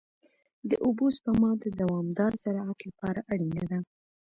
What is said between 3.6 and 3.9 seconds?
ده.